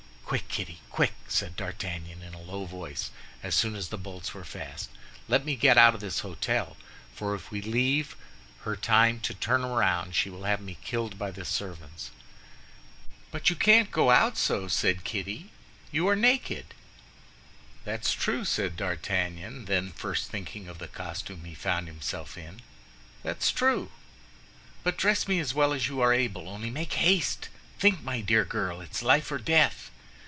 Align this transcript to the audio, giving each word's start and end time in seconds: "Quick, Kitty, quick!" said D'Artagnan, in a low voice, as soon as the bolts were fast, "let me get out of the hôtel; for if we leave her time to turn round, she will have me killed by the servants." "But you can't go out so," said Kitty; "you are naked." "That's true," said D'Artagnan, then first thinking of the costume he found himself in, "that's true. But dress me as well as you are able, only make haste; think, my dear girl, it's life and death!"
"Quick, 0.31 0.47
Kitty, 0.47 0.79
quick!" 0.89 1.11
said 1.27 1.57
D'Artagnan, 1.57 2.21
in 2.21 2.33
a 2.33 2.41
low 2.41 2.63
voice, 2.63 3.11
as 3.43 3.53
soon 3.53 3.75
as 3.75 3.89
the 3.89 3.97
bolts 3.97 4.33
were 4.33 4.45
fast, 4.45 4.89
"let 5.27 5.43
me 5.43 5.57
get 5.57 5.77
out 5.77 5.93
of 5.93 5.99
the 5.99 6.07
hôtel; 6.07 6.77
for 7.13 7.35
if 7.35 7.51
we 7.51 7.61
leave 7.61 8.15
her 8.61 8.77
time 8.77 9.19
to 9.19 9.33
turn 9.33 9.65
round, 9.65 10.15
she 10.15 10.29
will 10.29 10.45
have 10.45 10.61
me 10.61 10.77
killed 10.85 11.19
by 11.19 11.31
the 11.31 11.43
servants." 11.43 12.11
"But 13.29 13.49
you 13.49 13.57
can't 13.57 13.91
go 13.91 14.09
out 14.09 14.37
so," 14.37 14.69
said 14.69 15.03
Kitty; 15.03 15.51
"you 15.91 16.07
are 16.07 16.15
naked." 16.15 16.73
"That's 17.83 18.13
true," 18.13 18.45
said 18.45 18.77
D'Artagnan, 18.77 19.65
then 19.65 19.91
first 19.91 20.29
thinking 20.29 20.69
of 20.69 20.77
the 20.77 20.87
costume 20.87 21.43
he 21.43 21.55
found 21.55 21.89
himself 21.89 22.37
in, 22.37 22.61
"that's 23.21 23.51
true. 23.51 23.91
But 24.81 24.97
dress 24.97 25.27
me 25.27 25.41
as 25.41 25.53
well 25.53 25.73
as 25.73 25.89
you 25.89 25.99
are 25.99 26.13
able, 26.13 26.47
only 26.47 26.69
make 26.69 26.93
haste; 26.93 27.49
think, 27.77 28.01
my 28.01 28.21
dear 28.21 28.45
girl, 28.45 28.79
it's 28.79 29.01
life 29.03 29.29
and 29.29 29.43
death!" 29.43 29.89